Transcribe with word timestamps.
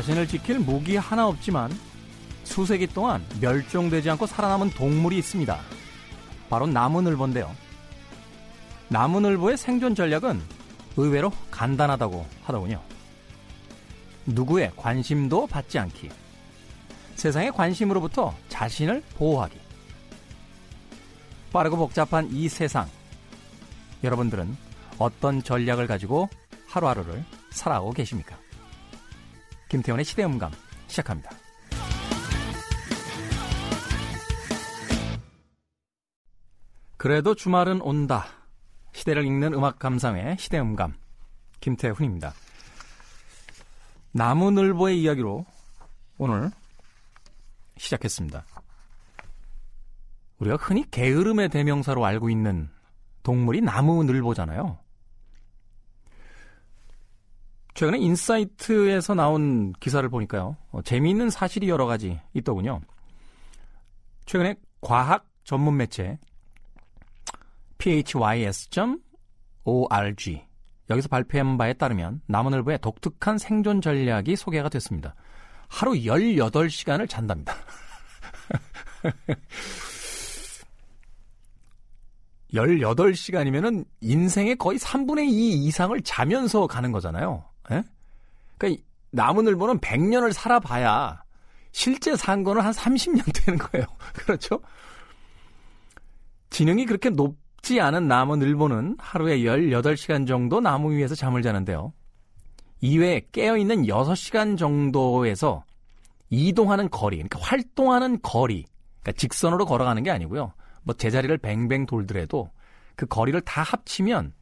자신을 0.00 0.28
지킬 0.28 0.58
무기 0.58 0.96
하나 0.96 1.26
없지만 1.26 1.70
수세기 2.44 2.86
동안 2.86 3.22
멸종되지 3.38 4.08
않고 4.10 4.26
살아남은 4.26 4.70
동물이 4.70 5.18
있습니다. 5.18 5.60
바로 6.48 6.66
나무늘보인데요. 6.66 7.54
나무늘보의 8.88 9.58
생존 9.58 9.94
전략은 9.94 10.40
의외로 10.96 11.30
간단하다고 11.50 12.26
하더군요. 12.44 12.80
누구의 14.24 14.72
관심도 14.74 15.46
받지 15.46 15.78
않기. 15.78 16.08
세상의 17.16 17.52
관심으로부터 17.52 18.34
자신을 18.48 19.02
보호하기. 19.18 19.60
빠르고 21.52 21.76
복잡한 21.76 22.30
이 22.32 22.48
세상. 22.48 22.88
여러분들은 24.02 24.56
어떤 24.96 25.42
전략을 25.42 25.86
가지고 25.86 26.30
하루하루를 26.68 27.22
살아가고 27.50 27.92
계십니까? 27.92 28.39
김태원의 29.70 30.04
시대음감 30.04 30.50
시작합니다. 30.88 31.30
그래도 36.96 37.34
주말은 37.34 37.80
온다. 37.80 38.26
시대를 38.92 39.24
읽는 39.24 39.54
음악 39.54 39.78
감상회 39.78 40.36
시대음감 40.38 40.94
김태훈입니다. 41.60 42.34
나무늘보의 44.12 45.00
이야기로 45.00 45.46
오늘 46.18 46.50
시작했습니다. 47.78 48.44
우리가 50.40 50.56
흔히 50.56 50.84
게으름의 50.90 51.48
대명사로 51.48 52.04
알고 52.04 52.28
있는 52.28 52.68
동물이 53.22 53.60
나무늘보잖아요. 53.60 54.78
최근에 57.80 57.96
인사이트에서 57.96 59.14
나온 59.14 59.72
기사를 59.80 60.06
보니까요. 60.06 60.58
어, 60.70 60.82
재미있는 60.82 61.30
사실이 61.30 61.70
여러 61.70 61.86
가지 61.86 62.20
있더군요. 62.34 62.82
최근에 64.26 64.56
과학 64.82 65.24
전문 65.44 65.78
매체 65.78 66.18
phys.org 67.78 69.00
여기서 70.90 71.08
발표한 71.08 71.56
바에 71.56 71.72
따르면 71.72 72.20
나무늘보의 72.26 72.80
독특한 72.80 73.38
생존 73.38 73.80
전략이 73.80 74.36
소개가 74.36 74.68
됐습니다. 74.68 75.14
하루 75.66 75.92
18시간을 75.92 77.08
잔답니다. 77.08 77.54
18시간이면은 82.52 83.86
인생의 84.02 84.56
거의 84.56 84.78
3분의 84.78 85.30
2 85.30 85.64
이상을 85.64 85.98
자면서 86.02 86.66
가는 86.66 86.92
거잖아요. 86.92 87.49
예? 87.70 87.82
그러니까 88.58 88.82
나무늘보는 89.10 89.80
100년을 89.80 90.32
살아봐야 90.32 91.22
실제 91.72 92.16
산 92.16 92.42
거는 92.42 92.62
한 92.62 92.72
30년 92.72 93.24
되는 93.34 93.58
거예요. 93.58 93.86
그렇죠? 94.14 94.60
지능이 96.50 96.86
그렇게 96.86 97.10
높지 97.10 97.80
않은 97.80 98.08
나무늘보는 98.08 98.96
하루에 98.98 99.38
18시간 99.38 100.26
정도 100.26 100.60
나무 100.60 100.92
위에서 100.92 101.14
잠을 101.14 101.42
자는데요. 101.42 101.92
이외에 102.80 103.22
깨어있는 103.32 103.84
6시간 103.84 104.58
정도에서 104.58 105.64
이동하는 106.30 106.90
거리, 106.90 107.16
그러니까 107.16 107.40
활동하는 107.40 108.20
거리, 108.22 108.64
그러니까 109.00 109.12
직선으로 109.18 109.66
걸어가는 109.66 110.02
게 110.02 110.10
아니고요. 110.10 110.52
뭐 110.82 110.94
제자리를 110.94 111.36
뱅뱅 111.38 111.86
돌더라도 111.86 112.50
그 112.96 113.06
거리를 113.06 113.40
다 113.42 113.62
합치면 113.62 114.32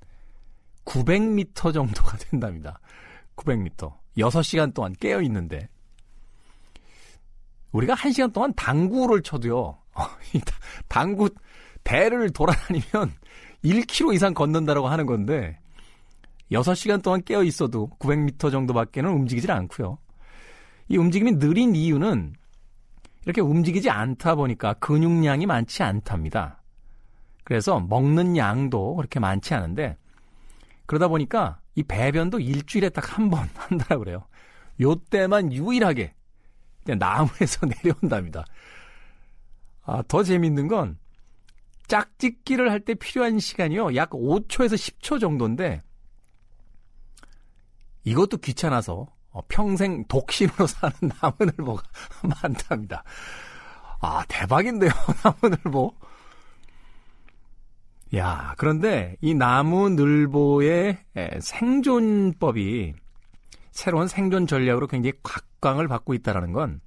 900m 0.84 1.74
정도가 1.74 2.16
된답니다. 2.30 2.80
900m. 3.38 3.92
6시간 4.18 4.74
동안 4.74 4.94
깨어 4.98 5.22
있는데 5.22 5.68
우리가 7.72 7.94
1시간 7.94 8.32
동안 8.32 8.52
당구를 8.54 9.22
쳐도요. 9.22 9.78
당구 10.88 11.28
배를 11.84 12.30
돌아다니면 12.30 13.12
1km 13.64 14.14
이상 14.14 14.34
걷는다라고 14.34 14.88
하는 14.88 15.06
건데 15.06 15.58
6시간 16.50 17.02
동안 17.02 17.22
깨어 17.22 17.42
있어도 17.44 17.90
900m 17.98 18.50
정도밖에는 18.50 19.10
움직이질 19.10 19.50
않고요. 19.50 19.98
이 20.88 20.96
움직임이 20.96 21.38
느린 21.38 21.76
이유는 21.76 22.34
이렇게 23.24 23.40
움직이지 23.40 23.90
않다 23.90 24.34
보니까 24.34 24.74
근육량이 24.74 25.46
많지 25.46 25.82
않답니다. 25.82 26.62
그래서 27.44 27.80
먹는 27.80 28.36
양도 28.36 28.96
그렇게 28.96 29.20
많지 29.20 29.54
않은데 29.54 29.96
그러다 30.86 31.08
보니까 31.08 31.60
이 31.78 31.82
배변도 31.84 32.40
일주일에 32.40 32.88
딱 32.90 33.18
한 33.18 33.30
번 33.30 33.48
한다고 33.56 34.00
그래요. 34.04 34.26
요 34.80 34.94
때만 34.96 35.52
유일하게 35.52 36.14
나무에서 36.86 37.66
내려온답니다. 37.84 38.44
아, 39.84 40.02
더 40.08 40.22
재밌는 40.22 40.68
건 40.68 40.98
짝짓기를 41.86 42.70
할 42.70 42.80
때 42.80 42.94
필요한 42.94 43.38
시간이요. 43.38 43.94
약 43.96 44.10
5초에서 44.10 44.74
10초 44.74 45.20
정도인데 45.20 45.82
이것도 48.04 48.38
귀찮아서 48.38 49.06
어, 49.30 49.40
평생 49.48 50.04
독신으로 50.06 50.66
사는 50.68 50.94
나무늘보가 51.20 51.82
많답니다. 52.42 53.04
아, 54.00 54.24
대박인데요, 54.28 54.90
나무늘보. 55.22 55.94
야, 58.16 58.54
그런데 58.56 59.16
이 59.20 59.34
나무늘보의 59.34 60.98
생존법이 61.40 62.94
새로운 63.70 64.08
생존 64.08 64.46
전략으로 64.46 64.86
굉장히 64.86 65.12
각광을 65.22 65.88
받고 65.88 66.14
있다는 66.14 66.52
건 66.52 66.80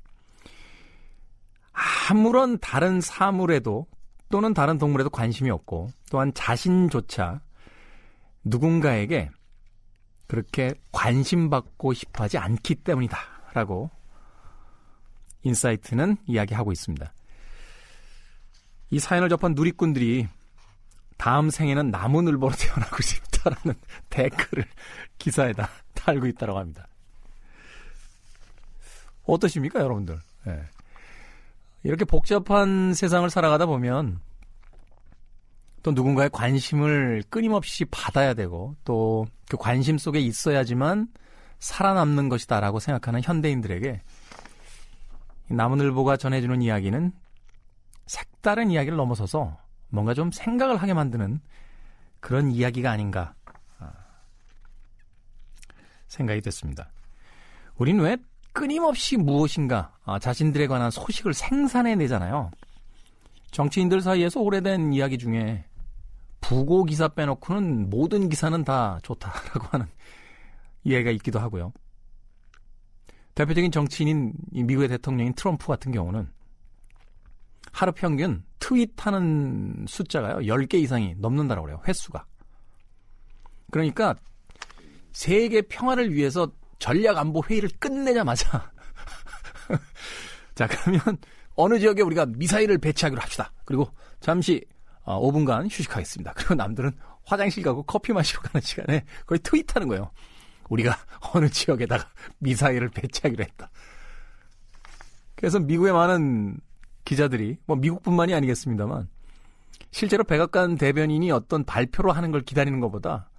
아무런 2.09 2.57
다른 2.59 3.01
사물에도 3.01 3.85
또는 4.29 4.53
다른 4.53 4.77
동물에도 4.77 5.09
관심이 5.09 5.49
없고 5.49 5.89
또한 6.09 6.33
자신조차 6.33 7.41
누군가에게 8.43 9.29
그렇게 10.27 10.73
관심받고 10.91 11.93
싶어 11.93 12.23
하지 12.23 12.37
않기 12.37 12.75
때문이다. 12.75 13.17
라고 13.53 13.89
인사이트는 15.43 16.17
이야기하고 16.25 16.71
있습니다. 16.71 17.13
이 18.91 18.99
사연을 18.99 19.29
접한 19.29 19.53
누리꾼들이 19.53 20.27
다음 21.21 21.49
생에는 21.49 21.91
나무늘보로 21.91 22.53
태어나고 22.55 22.97
싶다라는 23.03 23.79
댓글을 24.09 24.65
기사에다 25.19 25.69
달고 25.93 26.25
있다고 26.25 26.57
합니다. 26.57 26.87
어떠십니까, 29.25 29.79
여러분들? 29.81 30.19
네. 30.45 30.61
이렇게 31.83 32.05
복잡한 32.05 32.93
세상을 32.93 33.29
살아가다 33.29 33.67
보면 33.67 34.19
또 35.83 35.91
누군가의 35.91 36.29
관심을 36.31 37.23
끊임없이 37.29 37.85
받아야 37.85 38.33
되고 38.33 38.75
또 38.83 39.25
그 39.51 39.57
관심 39.57 39.97
속에 39.97 40.21
있어야지만 40.21 41.09
살아남는 41.59 42.29
것이다라고 42.29 42.79
생각하는 42.79 43.21
현대인들에게 43.21 44.01
나무늘보가 45.49 46.15
전해주는 46.15 46.61
이야기는 46.61 47.11
색다른 48.05 48.71
이야기를 48.71 48.95
넘어서서 48.95 49.57
뭔가 49.91 50.13
좀 50.13 50.31
생각을 50.31 50.77
하게 50.77 50.93
만드는 50.93 51.39
그런 52.19 52.51
이야기가 52.51 52.89
아닌가 52.89 53.35
아, 53.77 53.91
생각이 56.07 56.41
됐습니다. 56.41 56.89
우린 57.77 57.99
왜 57.99 58.17
끊임없이 58.53 59.17
무엇인가 59.17 59.95
아, 60.03 60.17
자신들에 60.17 60.67
관한 60.67 60.89
소식을 60.89 61.33
생산해내잖아요. 61.33 62.51
정치인들 63.51 64.01
사이에서 64.01 64.39
오래된 64.39 64.93
이야기 64.93 65.17
중에 65.17 65.65
부고 66.39 66.85
기사 66.85 67.07
빼놓고는 67.09 67.89
모든 67.89 68.29
기사는 68.29 68.63
다 68.63 68.99
좋다라고 69.03 69.67
하는 69.71 69.85
이해가 70.83 71.11
있기도 71.11 71.39
하고요. 71.39 71.73
대표적인 73.35 73.71
정치인인 73.71 74.33
미국의 74.51 74.89
대통령인 74.89 75.33
트럼프 75.33 75.67
같은 75.67 75.91
경우는 75.91 76.29
하루 77.71 77.91
평균 77.91 78.43
트윗하는 78.59 79.85
숫자가요. 79.87 80.37
10개 80.37 80.75
이상이 80.75 81.15
넘는다라고 81.17 81.65
그래요. 81.65 81.81
횟수가. 81.87 82.25
그러니까 83.71 84.15
세계 85.11 85.61
평화를 85.61 86.13
위해서 86.13 86.51
전략 86.79 87.17
안보 87.17 87.41
회의를 87.43 87.69
끝내자마자 87.79 88.71
자, 90.55 90.67
그러면 90.67 91.17
어느 91.55 91.79
지역에 91.79 92.01
우리가 92.01 92.25
미사일을 92.25 92.77
배치하기로 92.77 93.21
합시다. 93.21 93.51
그리고 93.65 93.89
잠시 94.19 94.63
어, 95.03 95.19
5분간 95.19 95.65
휴식하겠습니다. 95.65 96.33
그리고 96.35 96.55
남들은 96.55 96.91
화장실 97.23 97.63
가고 97.63 97.83
커피 97.83 98.13
마시러 98.13 98.41
가는 98.41 98.61
시간에 98.61 99.05
거의 99.25 99.39
트윗하는 99.39 99.87
거예요. 99.87 100.11
우리가 100.69 100.97
어느 101.33 101.49
지역에다가 101.49 102.09
미사일을 102.39 102.89
배치하기로 102.89 103.43
했다. 103.43 103.69
그래서 105.35 105.59
미국의 105.59 105.93
많은 105.93 106.59
기자들이 107.05 107.57
뭐 107.65 107.75
미국뿐만이 107.75 108.33
아니겠습니다만 108.33 109.07
실제로 109.91 110.23
백악관 110.23 110.77
대변인이 110.77 111.31
어떤 111.31 111.63
발표를 111.63 112.15
하는 112.15 112.31
걸 112.31 112.41
기다리는 112.41 112.79
것보다 112.79 113.29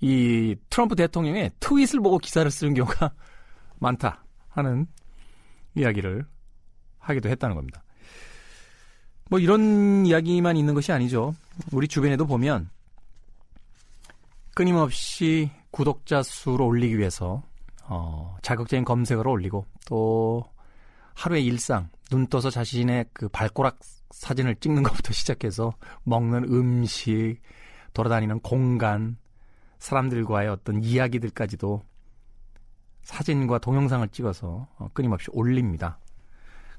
이 0.00 0.56
트럼프 0.70 0.96
대통령의 0.96 1.52
트윗을 1.60 2.00
보고 2.00 2.18
기사를 2.18 2.50
쓰는 2.50 2.74
경우가 2.74 3.12
많다 3.78 4.24
하는 4.48 4.86
이야기를 5.74 6.26
하기도 6.98 7.28
했다는 7.28 7.56
겁니다. 7.56 7.82
뭐 9.30 9.38
이런 9.38 10.06
이야기만 10.06 10.56
있는 10.56 10.74
것이 10.74 10.92
아니죠. 10.92 11.34
우리 11.72 11.88
주변에도 11.88 12.26
보면 12.26 12.68
끊임없이 14.54 15.50
구독자 15.70 16.22
수를 16.22 16.62
올리기 16.62 16.98
위해서 16.98 17.42
어, 17.84 18.36
자극적인 18.42 18.84
검색어를 18.84 19.30
올리고 19.30 19.66
또 19.86 20.44
하루의 21.14 21.44
일상 21.44 21.88
눈 22.10 22.26
떠서 22.26 22.50
자신의 22.50 23.06
그 23.12 23.28
발꼬락 23.28 23.78
사진을 24.10 24.56
찍는 24.56 24.82
것부터 24.82 25.12
시작해서 25.14 25.72
먹는 26.04 26.44
음식 26.44 27.40
돌아다니는 27.92 28.40
공간 28.40 29.16
사람들과의 29.78 30.48
어떤 30.48 30.82
이야기들까지도 30.82 31.82
사진과 33.02 33.58
동영상을 33.58 34.06
찍어서 34.08 34.66
어, 34.78 34.88
끊임없이 34.92 35.28
올립니다. 35.32 35.98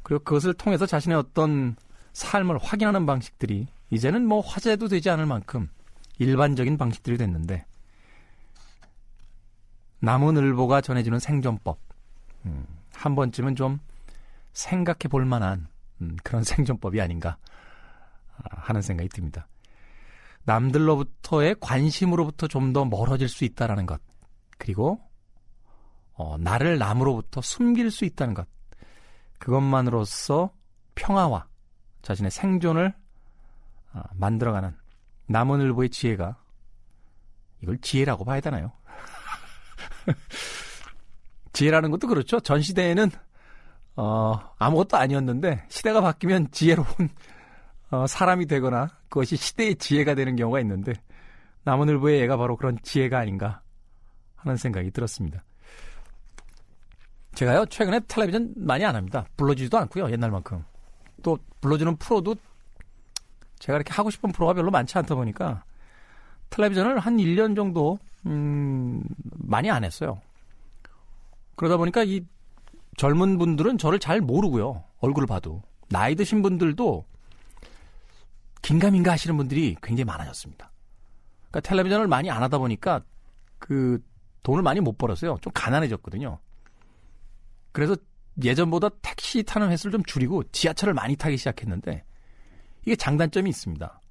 그리고 0.01 0.23
그것을 0.23 0.53
통해서 0.53 0.85
자신의 0.85 1.17
어떤 1.17 1.75
삶을 2.13 2.57
확인하는 2.57 3.05
방식들이 3.05 3.67
이제는 3.91 4.25
뭐 4.25 4.39
화제도 4.39 4.87
되지 4.87 5.09
않을 5.09 5.25
만큼 5.25 5.69
일반적인 6.17 6.77
방식들이 6.77 7.17
됐는데 7.17 7.65
나무늘보가 9.99 10.81
전해주는 10.81 11.19
생존법 11.19 11.79
음, 12.45 12.65
한 12.93 13.15
번쯤은 13.15 13.55
좀 13.55 13.79
생각해 14.55 15.09
볼 15.09 15.25
만한 15.25 15.67
음, 16.01 16.17
그런 16.23 16.43
생존법이 16.43 16.99
아닌가 16.99 17.37
아, 18.37 18.55
하는 18.55 18.81
생각이 18.81 19.09
듭니다. 19.09 19.47
남들로부터의 20.45 21.55
관심으로부터 21.59 22.47
좀 22.47 22.73
더 22.73 22.85
멀어질 22.85 23.29
수 23.29 23.45
있다라는 23.45 23.85
것 23.85 24.01
그리고 24.57 24.99
어, 26.13 26.37
나를 26.37 26.77
남으로부터 26.77 27.41
숨길 27.41 27.91
수 27.91 28.05
있다는 28.05 28.33
것 28.33 28.47
그것만으로써 29.37 30.51
평화와 30.95 31.47
자신의 32.01 32.31
생존을 32.31 32.93
아, 33.91 34.03
만들어가는 34.13 34.75
나무늘보의 35.27 35.89
지혜가 35.89 36.37
이걸 37.61 37.79
지혜라고 37.79 38.23
봐야 38.25 38.39
되나요? 38.39 38.71
지혜라는 41.53 41.91
것도 41.91 42.07
그렇죠. 42.07 42.39
전 42.39 42.61
시대에는 42.61 43.09
어, 43.95 44.39
아무것도 44.57 44.97
아니었는데 44.97 45.65
시대가 45.69 46.01
바뀌면 46.01 46.51
지혜로운 46.51 46.87
어, 47.91 48.07
사람이 48.07 48.45
되거나 48.47 48.89
그것이 49.09 49.35
시대의 49.37 49.75
지혜가 49.75 50.15
되는 50.15 50.35
경우가 50.35 50.59
있는데 50.61 50.93
나무늘보의 51.63 52.21
애가 52.23 52.37
바로 52.37 52.57
그런 52.57 52.77
지혜가 52.83 53.17
아닌가 53.19 53.61
하는 54.35 54.57
생각이 54.57 54.91
들었습니다. 54.91 55.43
제가요 57.33 57.65
최근에 57.65 58.01
텔레비전 58.07 58.53
많이 58.57 58.85
안 58.85 58.95
합니다. 58.95 59.25
불러주지도 59.37 59.77
않고요 59.77 60.09
옛날만큼 60.11 60.63
또 61.23 61.37
불러주는 61.61 61.95
프로도 61.97 62.35
제가 63.59 63.77
이렇게 63.77 63.93
하고 63.93 64.09
싶은 64.09 64.31
프로가 64.31 64.53
별로 64.53 64.71
많지 64.71 64.97
않다 64.97 65.15
보니까 65.15 65.63
텔레비전을 66.49 66.99
한 66.99 67.17
1년 67.17 67.55
정도 67.55 67.97
음, 68.25 69.03
많이 69.37 69.69
안 69.69 69.83
했어요. 69.83 70.21
그러다 71.55 71.77
보니까 71.77 72.03
이 72.03 72.25
젊은 72.97 73.37
분들은 73.37 73.77
저를 73.77 73.99
잘 73.99 74.21
모르고요. 74.21 74.83
얼굴을 74.99 75.27
봐도. 75.27 75.61
나이 75.89 76.15
드신 76.15 76.41
분들도 76.41 77.05
긴가민가 78.61 79.11
하시는 79.11 79.35
분들이 79.37 79.75
굉장히 79.81 80.05
많아졌습니다. 80.05 80.71
그러니까 81.49 81.59
텔레비전을 81.69 82.07
많이 82.07 82.31
안 82.31 82.41
하다 82.43 82.57
보니까 82.57 83.01
그 83.59 84.01
돈을 84.43 84.63
많이 84.63 84.79
못 84.79 84.97
벌었어요. 84.97 85.37
좀 85.41 85.51
가난해졌거든요. 85.53 86.39
그래서 87.71 87.95
예전보다 88.43 88.89
택시 89.01 89.43
타는 89.43 89.71
횟수를 89.71 89.91
좀 89.91 90.03
줄이고 90.03 90.43
지하철을 90.51 90.93
많이 90.93 91.15
타기 91.15 91.37
시작했는데 91.37 92.03
이게 92.85 92.95
장단점이 92.95 93.49
있습니다. 93.49 94.01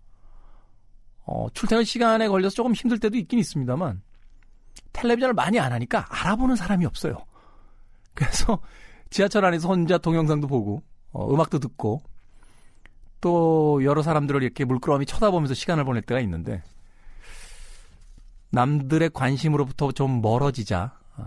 어, 1.27 1.47
출퇴근 1.55 1.85
시간에 1.85 2.29
걸려서 2.29 2.55
조금 2.57 2.75
힘들 2.75 2.99
때도 2.99 3.17
있긴 3.17 3.39
있습니다만 3.39 4.03
텔레비전을 4.93 5.35
많이 5.35 5.59
안 5.59 5.73
하니까 5.73 6.07
알아보는 6.11 6.57
사람이 6.57 6.85
없어요. 6.87 7.25
그래서 8.15 8.61
지하철 9.11 9.45
안에서 9.45 9.69
혼자 9.69 9.99
동영상도 9.99 10.47
보고 10.47 10.83
어, 11.13 11.33
음악도 11.33 11.59
듣고 11.59 12.03
또 13.21 13.83
여러 13.85 14.03
사람들을 14.03 14.43
이렇게 14.43 14.65
물끄러미 14.65 15.07
쳐다보면서 15.07 15.55
시간을 15.55 15.85
보낼 15.85 16.03
때가 16.03 16.21
있는데 16.21 16.63
남들의 18.51 19.11
관심으로부터 19.11 19.93
좀 19.93 20.21
멀어지자 20.21 20.99
어, 21.17 21.25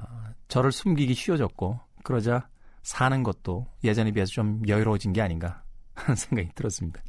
저를 0.47 0.71
숨기기 0.71 1.13
쉬워졌고 1.13 1.79
그러자 2.03 2.47
사는 2.83 3.21
것도 3.23 3.67
예전에 3.83 4.11
비해서 4.11 4.31
좀 4.31 4.61
여유로워진 4.67 5.11
게 5.11 5.21
아닌가 5.21 5.63
하는 5.93 6.15
생각이 6.15 6.51
들었습니다. 6.55 7.01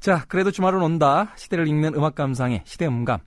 자, 0.00 0.24
그래도 0.28 0.50
주말은 0.50 0.80
온다. 0.80 1.32
시대를 1.36 1.66
읽는 1.68 1.94
음악 1.94 2.14
감상의 2.14 2.62
시대 2.64 2.86
음감. 2.86 3.20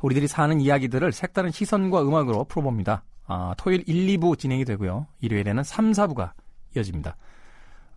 우리들이 0.00 0.26
사는 0.26 0.60
이야기들을 0.60 1.12
색다른 1.12 1.50
시선과 1.50 2.02
음악으로 2.02 2.44
풀어봅니다. 2.44 3.04
아, 3.32 3.54
토요일 3.56 3.84
1, 3.86 4.18
2부 4.18 4.36
진행이 4.36 4.64
되고요. 4.64 5.06
일요일에는 5.20 5.62
3, 5.62 5.92
4부가 5.92 6.32
이어집니다. 6.74 7.16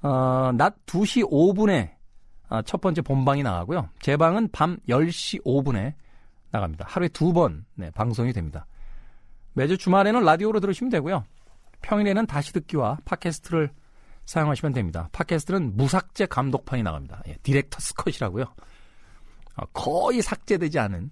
어, 0.03 0.51
낮 0.55 0.75
2시 0.85 1.27
5분에 1.27 1.89
아, 2.49 2.61
첫 2.61 2.79
번째 2.81 3.01
본방이 3.01 3.41
나가고요. 3.41 3.89
재방은 3.99 4.49
밤 4.51 4.77
10시 4.87 5.43
5분에 5.43 5.93
나갑니다. 6.51 6.85
하루에 6.87 7.07
두 7.07 7.33
번 7.33 7.65
네, 7.73 7.89
방송이 7.89 8.31
됩니다. 8.31 8.67
매주 9.53 9.75
주말에는 9.75 10.23
라디오로 10.23 10.59
들으시면 10.59 10.91
되고요. 10.91 11.23
평일에는 11.81 12.27
다시 12.27 12.53
듣기와 12.53 12.99
팟캐스트를 13.03 13.71
사용하시면 14.25 14.73
됩니다. 14.73 15.09
팟캐스트는 15.13 15.75
무삭제 15.75 16.27
감독판이 16.27 16.83
나갑니다. 16.83 17.23
예, 17.27 17.37
director's 17.41 17.95
cut이라고요. 17.95 18.45
어, 19.55 19.65
거의 19.73 20.21
삭제되지 20.21 20.77
않은 20.77 21.09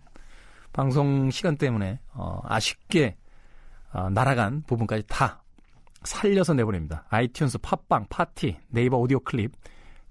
방송 0.74 1.32
시간 1.32 1.58
때문에 1.58 2.00
어, 2.14 2.40
아쉽게 2.44 3.18
어, 3.94 4.10
날아간 4.10 4.64
부분까지 4.64 5.04
다 5.08 5.44
살려서 6.04 6.54
내보냅니다. 6.54 7.06
아이튠스, 7.10 7.62
팟빵, 7.62 8.08
팟티, 8.10 8.58
네이버 8.70 8.98
오디오 8.98 9.20
클립, 9.20 9.52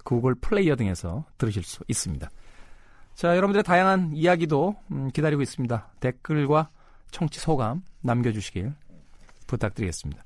구글 0.04 0.34
플레이어 0.34 0.76
등에서 0.76 1.24
들으실 1.38 1.62
수 1.62 1.82
있습니다. 1.88 2.30
자, 3.14 3.36
여러분들의 3.36 3.64
다양한 3.64 4.12
이야기도 4.14 4.76
음, 4.92 5.10
기다리고 5.10 5.42
있습니다. 5.42 5.90
댓글과 6.00 6.68
청취 7.10 7.40
소감 7.40 7.82
남겨주시길 8.02 8.72
부탁드리겠습니다. 9.46 10.24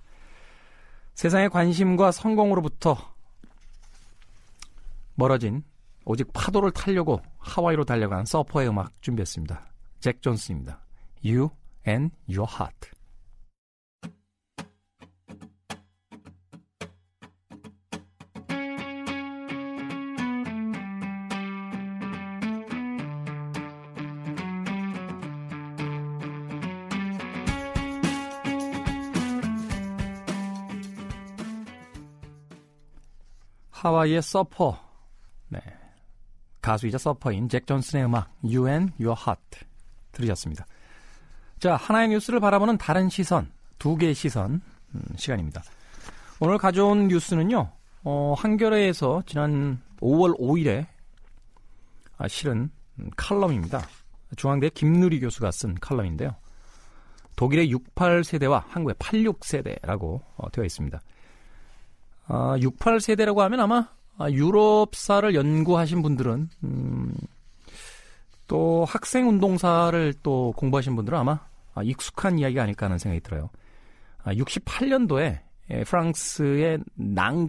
세상의 1.15 1.49
관심과 1.49 2.13
성공으로부터 2.13 2.97
멀어진 5.15 5.63
오직 6.05 6.33
파도를 6.33 6.73
타려고 6.73 7.23
하와이로 7.39 7.85
달려간 7.85 8.27
서퍼의 8.27 8.69
음악 8.69 8.91
준비했습니다. 9.01 9.65
잭 10.01 10.21
존스입니다. 10.21 10.81
You 11.25 11.51
and 11.87 12.15
Your 12.29 12.51
Heart. 12.53 12.91
하와이의 33.85 34.23
서퍼, 34.23 34.79
네. 35.49 35.61
가수이자 36.63 36.97
서퍼인 36.97 37.51
잭 37.51 37.67
존슨의 37.67 38.07
음악 38.07 38.35
and 38.43 38.95
Your 38.99 39.15
Heart 39.15 39.59
들으셨습니다. 40.13 40.65
자, 41.59 41.77
하나의 41.77 42.09
뉴스를 42.09 42.41
바라보는 42.41 42.79
다른 42.79 43.11
시선, 43.11 43.53
두 43.79 43.97
개의 43.97 44.15
시선 44.15 44.63
음, 44.95 45.03
시간입니다. 45.17 45.63
오늘 46.41 46.57
가져온 46.57 47.09
뉴스는요. 47.09 47.73
어, 48.05 48.35
한겨레에서 48.39 49.25
지난 49.27 49.83
5월 50.01 50.39
5일에 50.39 50.87
아, 52.17 52.27
실은 52.27 52.71
칼럼입니다. 53.17 53.87
중앙대 54.37 54.71
김누리 54.71 55.21
교수가 55.21 55.51
쓴 55.51 55.75
칼럼인데요. 55.75 56.35
독일의 57.37 57.71
68세대와 57.75 58.65
한국의 58.67 58.95
86세대라고 58.95 60.23
어, 60.37 60.51
되어 60.53 60.65
있습니다. 60.65 60.99
아, 62.27 62.57
68세대라고 62.59 63.39
하면 63.39 63.61
아마 63.61 63.89
아, 64.17 64.31
유럽사를 64.31 65.35
연구하신 65.35 66.03
분들은 66.03 66.49
음, 66.65 67.15
또 68.47 68.85
학생 68.87 69.29
운동사를 69.29 70.15
또 70.23 70.53
공부하신 70.57 70.97
분들은 70.97 71.19
아마 71.19 71.41
아, 71.75 71.83
익숙한 71.83 72.39
이야기가 72.39 72.63
아닐까 72.63 72.87
하는 72.87 72.99
생각이 72.99 73.21
들어요. 73.21 73.51
아, 74.23 74.33
68년도에 74.33 75.41
예, 75.71 75.85
프랑스의 75.85 76.79
낭 76.95 77.49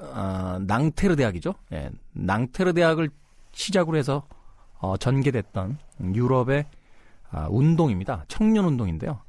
아, 0.00 0.60
낭테르 0.66 1.16
대학이죠. 1.16 1.54
예, 1.72 1.90
낭테르 2.12 2.74
대학을 2.74 3.10
시작으로 3.52 3.96
해서 3.96 4.26
어, 4.78 4.96
전개됐던 4.96 5.78
유럽의 6.14 6.66
아, 7.30 7.46
운동입니다. 7.50 8.24
청년 8.28 8.64
운동인데요. 8.64 9.20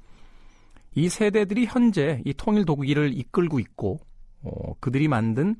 이 0.96 1.10
세대들이 1.10 1.66
현재 1.66 2.22
이 2.26 2.34
통일 2.34 2.66
독일을 2.66 3.18
이끌고 3.18 3.60
있고 3.60 4.00
어, 4.42 4.74
그들이 4.80 5.08
만든 5.08 5.56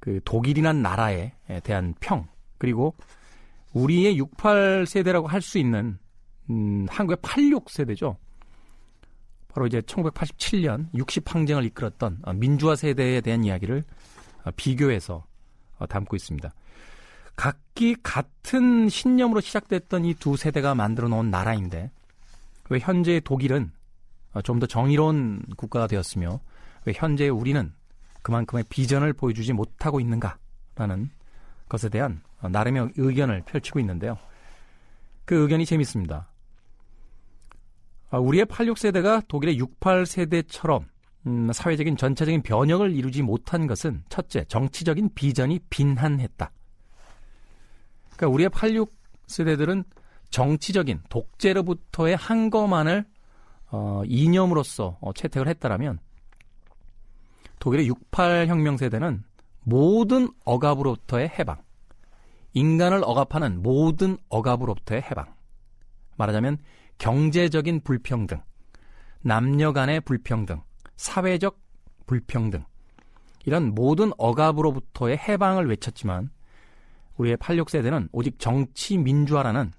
그 0.00 0.20
독일이란 0.24 0.82
나라에 0.82 1.32
대한 1.64 1.94
평 2.00 2.26
그리고 2.58 2.94
우리의 3.72 4.18
68 4.18 4.86
세대라고 4.86 5.26
할 5.28 5.40
수 5.42 5.58
있는 5.58 5.98
음, 6.50 6.86
한국의 6.88 7.18
86 7.22 7.70
세대죠. 7.70 8.16
바로 9.48 9.66
이제 9.66 9.80
1987년 9.80 10.86
60 10.94 11.34
항쟁을 11.34 11.64
이끌었던 11.64 12.18
어, 12.22 12.32
민주화 12.32 12.76
세대에 12.76 13.20
대한 13.20 13.44
이야기를 13.44 13.82
어, 14.44 14.50
비교해서 14.56 15.24
어, 15.78 15.86
담고 15.86 16.14
있습니다. 16.16 16.52
각기 17.36 17.96
같은 18.02 18.88
신념으로 18.88 19.40
시작됐던 19.40 20.04
이 20.06 20.14
두 20.14 20.36
세대가 20.36 20.74
만들어 20.74 21.08
놓은 21.08 21.30
나라인데 21.30 21.90
왜 22.70 22.78
현재 22.78 23.20
독일은 23.20 23.72
좀 24.44 24.58
더 24.60 24.66
정의로운 24.66 25.42
국가가 25.56 25.86
되었으며 25.86 26.40
왜 26.84 26.92
현재 26.94 27.28
우리는 27.28 27.72
그만큼의 28.26 28.64
비전을 28.68 29.12
보여주지 29.12 29.52
못하고 29.52 30.00
있는가라는 30.00 31.10
것에 31.68 31.88
대한 31.88 32.22
나름의 32.40 32.94
의견을 32.96 33.42
펼치고 33.42 33.78
있는데요. 33.78 34.18
그 35.24 35.36
의견이 35.36 35.64
재밌습니다. 35.64 36.28
아, 38.10 38.18
우리의 38.18 38.46
86세대가 38.46 39.26
독일의 39.28 39.58
68세대처럼 39.60 40.86
음, 41.28 41.52
사회적인 41.52 41.96
전체적인 41.96 42.42
변혁을 42.42 42.96
이루지 42.96 43.22
못한 43.22 43.68
것은 43.68 44.02
첫째, 44.08 44.44
정치적인 44.44 45.10
비전이 45.14 45.60
빈한했다. 45.70 46.50
그러니까 48.16 48.28
우리의 48.28 48.50
86세대들은 48.50 49.84
정치적인 50.30 51.02
독재로부터의 51.10 52.16
한 52.16 52.50
것만을 52.50 53.04
어, 53.70 54.02
이념으로서 54.04 54.98
어, 55.00 55.12
채택을 55.12 55.46
했다라면 55.48 56.00
독일의 57.66 57.90
68혁명 57.90 58.78
세대는 58.78 59.24
모든 59.64 60.28
억압으로부터의 60.44 61.32
해방, 61.36 61.60
인간을 62.52 63.02
억압하는 63.02 63.60
모든 63.60 64.18
억압으로부터의 64.28 65.02
해방. 65.02 65.34
말하자면 66.16 66.58
경제적인 66.98 67.80
불평등, 67.80 68.40
남녀 69.20 69.72
간의 69.72 70.02
불평등, 70.02 70.62
사회적 70.94 71.58
불평등, 72.06 72.64
이런 73.46 73.74
모든 73.74 74.12
억압으로부터의 74.16 75.18
해방을 75.18 75.68
외쳤지만 75.68 76.30
우리의 77.16 77.36
86세대는 77.38 78.10
오직 78.12 78.38
정치 78.38 78.96
민주화라는 78.96 79.72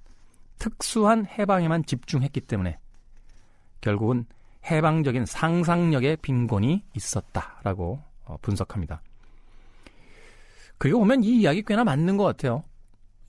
특수한 0.60 1.25
해방에만 1.25 1.86
집중했기 1.86 2.41
때문에 2.41 2.79
결국은 3.79 4.25
해방적인 4.70 5.26
상상력의 5.26 6.18
빈곤이 6.18 6.84
있었다라고 6.96 8.00
어, 8.26 8.38
분석합니다. 8.42 9.02
그리고 10.78 11.00
보면 11.00 11.24
이 11.24 11.40
이야기 11.42 11.64
꽤나 11.64 11.84
맞는 11.84 12.18
것 12.18 12.24
같아요. 12.24 12.64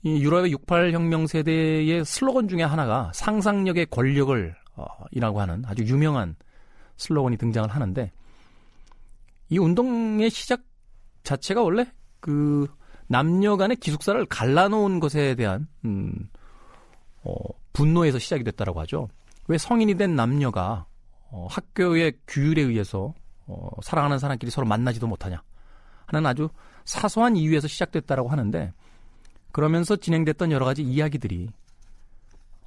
이 0.03 0.21
유럽의 0.21 0.51
68 0.51 0.93
혁명 0.93 1.27
세대의 1.27 2.05
슬로건 2.05 2.47
중에 2.47 2.63
하나가 2.63 3.11
상상력의 3.13 3.87
권력을 3.87 4.55
어, 4.75 4.85
이라고 5.11 5.41
하는 5.41 5.63
아주 5.65 5.83
유명한 5.83 6.35
슬로건이 6.97 7.37
등장을 7.37 7.69
하는데 7.69 8.11
이 9.49 9.57
운동의 9.57 10.29
시작 10.29 10.61
자체가 11.23 11.61
원래 11.61 11.91
그 12.19 12.67
남녀 13.07 13.57
간의 13.57 13.77
기숙사를 13.77 14.23
갈라놓은 14.27 14.99
것에 14.99 15.35
대한 15.35 15.67
음, 15.83 16.29
어, 17.23 17.33
분노에서 17.73 18.19
시작이 18.19 18.43
됐다라고 18.43 18.79
하죠. 18.81 19.09
왜 19.47 19.57
성인이 19.57 19.95
된 19.95 20.15
남녀가 20.15 20.85
어, 21.31 21.47
학교의 21.49 22.13
규율에 22.27 22.61
의해서 22.61 23.13
어, 23.45 23.69
사랑하는 23.81 24.19
사람끼리 24.19 24.51
서로 24.51 24.67
만나지도 24.67 25.07
못하냐 25.07 25.41
하는 26.05 26.25
아주 26.25 26.49
사소한 26.85 27.35
이유에서 27.35 27.67
시작됐다라고 27.67 28.29
하는데 28.29 28.73
그러면서 29.51 29.95
진행됐던 29.95 30.51
여러 30.51 30.65
가지 30.65 30.83
이야기들이 30.83 31.49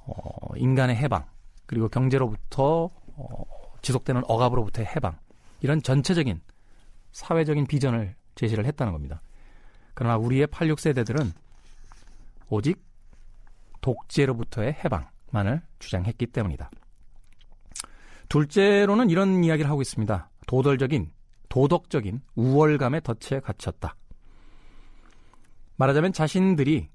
어, 0.05 0.55
인간의 0.55 0.95
해방 0.95 1.25
그리고 1.65 1.87
경제로부터 1.89 2.89
어, 3.15 3.43
지속되는 3.81 4.23
억압으로부터의 4.27 4.87
해방 4.87 5.17
이런 5.61 5.81
전체적인 5.81 6.41
사회적인 7.11 7.67
비전을 7.67 8.15
제시를 8.35 8.65
했다는 8.65 8.91
겁니다. 8.91 9.21
그러나 9.93 10.17
우리의 10.17 10.47
86세대들은 10.47 11.31
오직 12.49 12.83
독재로부터의 13.81 14.73
해방만을 14.83 15.61
주장했기 15.79 16.27
때문이다. 16.27 16.69
둘째로는 18.33 19.11
이런 19.11 19.43
이야기를 19.43 19.69
하고 19.69 19.83
있습니다. 19.83 20.31
도덕적인 20.47 21.11
도덕적인 21.49 22.21
우월감에 22.33 23.01
덫에 23.01 23.39
갇혔다. 23.41 23.95
말하자면 25.75 26.13
자신들이 26.13 26.89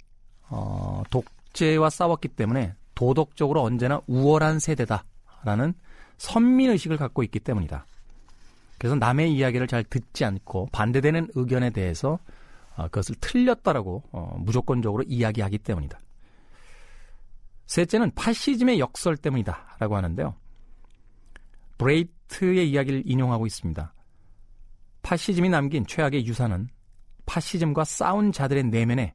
어, 0.48 1.04
독재와 1.10 1.90
싸웠기 1.90 2.26
때문에 2.26 2.74
도덕적으로 2.96 3.62
언제나 3.62 4.00
우월한 4.08 4.58
세대다라는 4.58 5.74
선민 6.16 6.70
의식을 6.70 6.96
갖고 6.96 7.22
있기 7.22 7.38
때문이다. 7.38 7.86
그래서 8.76 8.96
남의 8.96 9.32
이야기를 9.32 9.68
잘 9.68 9.84
듣지 9.84 10.24
않고 10.24 10.70
반대되는 10.72 11.28
의견에 11.36 11.70
대해서 11.70 12.18
어, 12.74 12.84
그것을 12.84 13.14
틀렸다라고 13.20 14.02
어, 14.10 14.36
무조건적으로 14.40 15.04
이야기하기 15.06 15.58
때문이다. 15.58 16.00
셋째는 17.66 18.10
파시즘의 18.16 18.80
역설 18.80 19.16
때문이다라고 19.16 19.96
하는데요. 19.96 20.34
브레이트의 21.78 22.70
이야기를 22.70 23.04
인용하고 23.06 23.46
있습니다. 23.46 23.94
파시즘이 25.02 25.48
남긴 25.48 25.86
최악의 25.86 26.26
유산은 26.26 26.68
파시즘과 27.24 27.84
싸운 27.84 28.32
자들의 28.32 28.64
내면에 28.64 29.14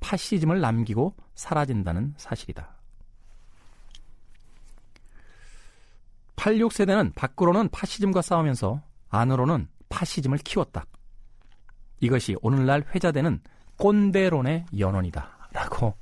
파시즘을 0.00 0.60
남기고 0.60 1.14
사라진다는 1.34 2.14
사실이다. 2.16 2.74
86세대는 6.36 7.14
밖으로는 7.14 7.68
파시즘과 7.70 8.22
싸우면서 8.22 8.82
안으로는 9.08 9.68
파시즘을 9.88 10.38
키웠다. 10.38 10.84
이것이 12.00 12.36
오늘날 12.42 12.84
회자되는 12.94 13.40
꼰대론의 13.78 14.66
연원이다. 14.78 15.48
라고 15.52 15.94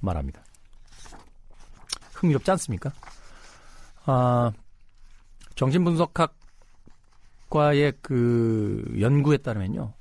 말합니다. 0.00 0.44
흥미롭지 2.12 2.50
않습니까? 2.52 2.92
아, 4.06 4.52
정신분석학과의 5.54 6.34
그 8.02 8.96
연구에 9.00 9.38
따르면요. 9.38 9.92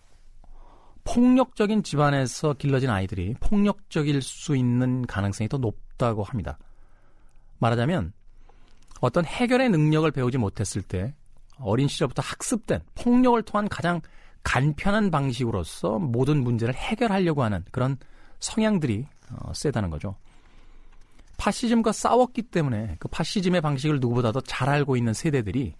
폭력적인 1.03 1.83
집안에서 1.83 2.53
길러진 2.53 2.89
아이들이 2.89 3.35
폭력적일 3.39 4.21
수 4.21 4.55
있는 4.55 5.05
가능성이 5.05 5.49
더 5.49 5.57
높다고 5.57 6.23
합니다. 6.23 6.57
말하자면 7.59 8.13
어떤 9.01 9.25
해결의 9.25 9.69
능력을 9.69 10.09
배우지 10.11 10.37
못했을 10.37 10.81
때 10.81 11.13
어린 11.59 11.87
시절부터 11.87 12.21
학습된 12.21 12.81
폭력을 12.95 13.41
통한 13.43 13.67
가장 13.67 14.01
간편한 14.43 15.11
방식으로서 15.11 15.99
모든 15.99 16.43
문제를 16.43 16.73
해결하려고 16.73 17.43
하는 17.43 17.63
그런 17.71 17.97
성향들이 18.39 19.05
어, 19.31 19.53
세다는 19.53 19.89
거죠. 19.89 20.15
파시즘과 21.43 21.91
싸웠기 21.91 22.43
때문에 22.43 22.95
그 22.99 23.09
파시즘의 23.09 23.59
방식을 23.59 23.99
누구보다도 23.99 24.39
잘 24.41 24.69
알고 24.69 24.95
있는 24.95 25.11
세대들이 25.13 25.75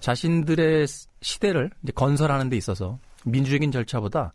자신들의 0.00 0.86
시대를 1.20 1.70
건설하는 1.94 2.48
데 2.48 2.56
있어서 2.56 2.98
민주적인 3.24 3.70
절차보다 3.70 4.32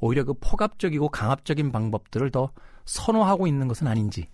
오히려 0.00 0.24
그 0.24 0.32
포갑적이고 0.32 1.10
강압적인 1.10 1.72
방법들을 1.72 2.30
더 2.30 2.50
선호하고 2.86 3.46
있는 3.46 3.68
것은 3.68 3.86
아닌지 3.86 4.28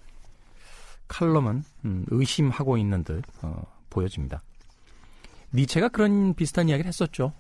칼럼은 1.09 1.65
음, 1.87 2.05
의심하고 2.09 2.79
있는 2.79 3.03
듯 3.03 3.25
어, 3.43 3.61
보여집니다. 3.91 4.43
니체가 5.53 5.89
그런 5.89 6.35
비슷한 6.35 6.69
이야기를 6.69 6.87
했었죠. 6.87 7.33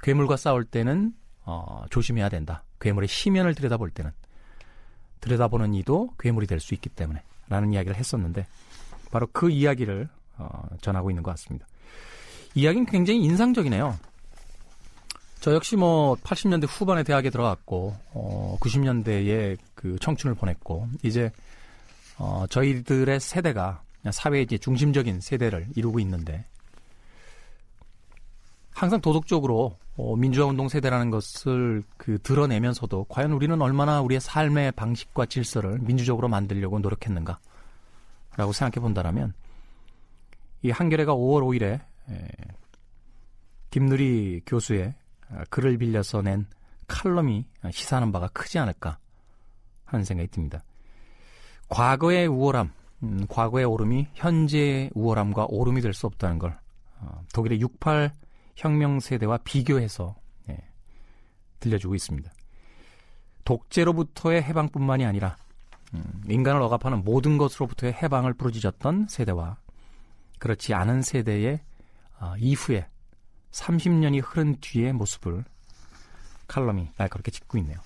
괴물과 0.00 0.38
싸울 0.38 0.64
때는 0.64 1.12
어, 1.44 1.84
조심해야 1.90 2.30
된다. 2.30 2.64
괴물의 2.80 3.06
시면을 3.08 3.54
들여다볼 3.54 3.90
때는 3.90 4.12
들여다보는 5.20 5.74
이도 5.74 6.14
괴물이 6.18 6.46
될 6.46 6.58
수 6.58 6.72
있기 6.72 6.88
때문에 6.88 7.22
라는 7.48 7.72
이야기를 7.72 7.96
했었는데 7.96 8.46
바로 9.10 9.26
그 9.32 9.50
이야기를 9.50 10.08
어, 10.38 10.68
전하고 10.80 11.10
있는 11.10 11.22
것 11.22 11.30
같습니다. 11.32 11.66
이야기는 12.54 12.86
굉장히 12.86 13.22
인상적이네요. 13.22 13.96
저 15.40 15.54
역시 15.54 15.76
뭐 15.76 16.16
80년대 16.16 16.66
후반에 16.68 17.04
대학에 17.04 17.30
들어갔고 17.30 17.94
어 18.14 18.58
90년대에 18.60 19.56
그 19.74 19.96
청춘을 20.00 20.34
보냈고 20.34 20.88
이제 21.04 21.30
어 22.18 22.46
저희들의 22.50 23.20
세대가 23.20 23.82
사회의 24.10 24.42
이제 24.44 24.58
중심적인 24.58 25.20
세대를 25.20 25.68
이루고 25.76 26.00
있는데 26.00 26.44
항상 28.76 29.00
도덕적으로 29.00 29.78
어, 29.96 30.16
민주화 30.16 30.44
운동 30.46 30.68
세대라는 30.68 31.10
것을 31.10 31.82
그 31.96 32.18
드러내면서도 32.18 33.06
과연 33.08 33.32
우리는 33.32 33.58
얼마나 33.62 34.02
우리의 34.02 34.20
삶의 34.20 34.72
방식과 34.72 35.24
질서를 35.24 35.78
민주적으로 35.78 36.28
만들려고 36.28 36.78
노력했는가라고 36.78 38.52
생각해 38.52 38.82
본다라면 38.82 39.32
이 40.60 40.70
한겨레가 40.70 41.14
5월 41.14 41.40
5일에 41.42 41.80
에, 42.10 42.28
김누리 43.70 44.42
교수의 44.44 44.94
아, 45.30 45.44
글을 45.48 45.78
빌려서 45.78 46.20
낸 46.20 46.46
칼럼이 46.86 47.46
시사하는 47.72 48.12
바가 48.12 48.28
크지 48.28 48.58
않을까 48.58 48.98
하는 49.86 50.04
생각이 50.04 50.30
듭니다. 50.30 50.62
과거의 51.70 52.26
우월함, 52.26 52.70
음, 53.04 53.26
과거의 53.26 53.64
오름이 53.64 54.08
현재의 54.12 54.90
우월함과 54.92 55.46
오름이 55.48 55.80
될 55.80 55.94
수 55.94 56.06
없다는 56.06 56.38
걸 56.38 56.58
어, 57.00 57.22
독일의 57.32 57.62
68 57.62 58.12
혁명 58.56 59.00
세대와 59.00 59.38
비교해서 59.38 60.16
예, 60.48 60.58
들려주고 61.60 61.94
있습니다. 61.94 62.30
독재로부터의 63.44 64.42
해방뿐만이 64.42 65.04
아니라 65.04 65.36
음, 65.94 66.22
인간을 66.28 66.60
억압하는 66.62 67.04
모든 67.04 67.38
것으로부터의 67.38 67.92
해방을 67.94 68.34
부르짖었던 68.34 69.06
세대와 69.08 69.58
그렇지 70.38 70.74
않은 70.74 71.02
세대의 71.02 71.60
어, 72.20 72.34
이후에 72.38 72.86
30년이 73.52 74.20
흐른 74.24 74.56
뒤의 74.60 74.92
모습을 74.92 75.44
칼럼이 76.48 76.88
날카롭게 76.96 77.30
짚고 77.30 77.58
있네요. 77.58 77.78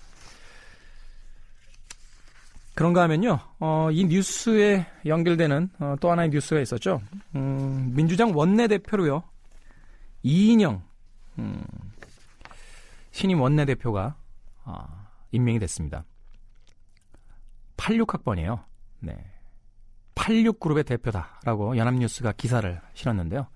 그런가 2.75 3.03
하면요, 3.03 3.39
어, 3.59 3.91
이 3.93 4.05
뉴스에 4.05 4.87
연결되는 5.05 5.71
어, 5.81 5.97
또 6.01 6.11
하나의 6.11 6.31
뉴스가 6.31 6.61
있었죠. 6.61 7.03
음, 7.35 7.93
민주당 7.95 8.35
원내대표로요, 8.35 9.23
이인영 10.23 10.83
음, 11.39 11.65
신임 13.11 13.41
원내대표가 13.41 14.17
어, 14.65 15.07
임명이 15.33 15.59
됐습니다. 15.61 16.05
86학번이에요. 17.77 18.63
네. 19.01 19.17
86그룹의 20.15 20.87
대표다라고 20.87 21.77
연합뉴스가 21.77 22.33
기사를 22.33 22.81
실었는데요. 22.95 23.47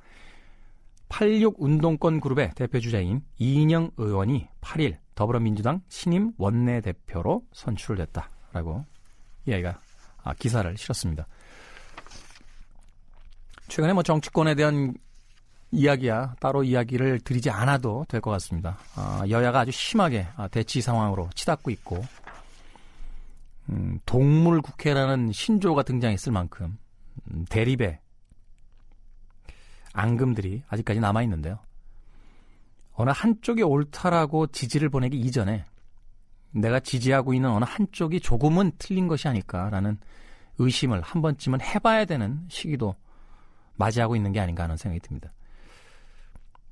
86 1.09 1.56
운동권 1.59 2.21
그룹의 2.21 2.52
대표 2.56 2.80
주자인 2.80 3.23
이인영 3.38 3.90
의원이 3.99 4.49
8일 4.62 4.97
더불어민주당 5.14 5.83
신임 5.88 6.33
원내대표로 6.38 7.44
선출됐다라고 7.52 8.85
이야기가 9.47 9.80
아, 10.23 10.35
기사를 10.35 10.76
실었습니다. 10.76 11.26
최근에 13.68 13.92
뭐 13.92 14.02
정치권에 14.02 14.54
대한 14.54 14.94
이야기야 15.71 16.37
따로 16.40 16.62
이야기를 16.62 17.21
드리지 17.21 17.50
않아도 17.50 18.04
될 18.09 18.21
것 18.21 18.30
같습니다. 18.33 18.78
아, 18.94 19.23
여야가 19.28 19.61
아주 19.61 19.71
심하게 19.73 20.26
아, 20.37 20.49
대치 20.49 20.80
상황으로 20.80 21.28
치닫고 21.35 21.71
있고 21.71 22.04
음, 23.71 23.99
동물 24.06 24.61
국회라는 24.61 25.33
신조가 25.33 25.83
등장했을 25.83 26.33
만큼 26.33 26.78
음, 27.30 27.44
대립의 27.49 27.99
앙금들이 29.92 30.62
아직까지 30.68 31.00
남아 31.00 31.23
있는데요. 31.23 31.59
어느 32.94 33.11
한쪽이 33.11 33.62
옳다라고 33.62 34.49
지지를 34.49 34.88
보내기 34.88 35.18
이전에 35.18 35.64
내가 36.52 36.78
지지하고 36.78 37.35
있는 37.35 37.50
어느 37.50 37.64
한쪽이 37.66 38.21
조금은 38.21 38.73
틀린 38.78 39.09
것이 39.09 39.26
아닐까라는 39.26 39.99
의심을 40.59 41.00
한 41.00 41.21
번쯤은 41.21 41.61
해봐야 41.61 42.04
되는 42.04 42.44
시기도 42.49 42.94
맞이하고 43.76 44.15
있는 44.15 44.32
게 44.32 44.38
아닌가 44.38 44.62
하는 44.65 44.76
생각이 44.76 45.00
듭니다. 45.00 45.32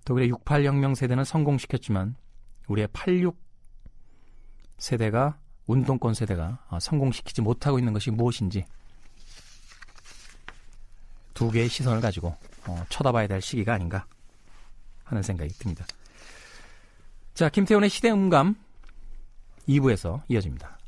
독일의 0.04 0.30
68혁명 0.30 0.94
세대는 0.94 1.24
성공시켰지만 1.24 2.16
우리의 2.68 2.88
86 2.92 3.36
세대가 4.78 5.38
운동권 5.66 6.14
세대가 6.14 6.58
성공시키지 6.80 7.40
못하고 7.40 7.78
있는 7.78 7.92
것이 7.92 8.10
무엇인지 8.10 8.64
두 11.34 11.50
개의 11.50 11.68
시선을 11.68 12.00
가지고 12.00 12.36
어, 12.66 12.84
쳐다봐야 12.88 13.26
될 13.26 13.40
시기가 13.40 13.74
아닌가 13.74 14.06
하는 15.04 15.22
생각이 15.22 15.52
듭니다. 15.54 15.84
자, 17.34 17.48
김태훈의 17.48 17.90
시대음감 17.90 18.56
2부에서 19.68 20.22
이어집니다. 20.28 20.78